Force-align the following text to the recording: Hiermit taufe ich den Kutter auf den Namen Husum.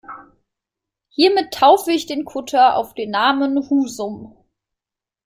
Hiermit 1.09 1.53
taufe 1.53 1.91
ich 1.91 2.07
den 2.07 2.25
Kutter 2.25 2.75
auf 2.75 2.95
den 2.95 3.11
Namen 3.11 3.69
Husum. 3.69 4.35